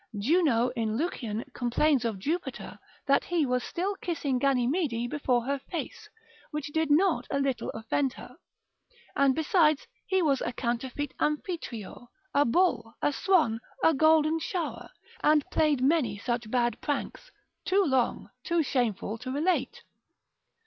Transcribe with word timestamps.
Juno 0.17 0.69
in 0.69 0.97
Lucian 0.97 1.43
complains 1.53 2.05
of 2.05 2.17
Jupiter 2.17 2.79
that 3.05 3.23
he 3.25 3.45
was 3.45 3.63
still 3.63 3.95
kissing 4.01 4.39
Ganymede 4.39 5.11
before 5.11 5.43
her 5.45 5.59
face, 5.59 6.09
which 6.49 6.73
did 6.73 6.89
not 6.89 7.27
a 7.29 7.37
little 7.39 7.69
offend 7.75 8.13
her: 8.13 8.35
and 9.15 9.35
besides 9.35 9.85
he 10.07 10.23
was 10.23 10.41
a 10.41 10.53
counterfeit 10.53 11.13
Amphitryo, 11.19 12.07
a 12.33 12.45
bull, 12.45 12.95
a 13.03 13.13
swan, 13.13 13.59
a 13.83 13.93
golden 13.93 14.39
shower, 14.39 14.89
and 15.23 15.45
played 15.51 15.81
many 15.83 16.17
such 16.17 16.49
bad 16.49 16.81
pranks, 16.81 17.29
too 17.63 17.83
long, 17.83 18.31
too 18.43 18.63
shameful 18.63 19.19
to 19.19 19.31
relate. 19.31 19.83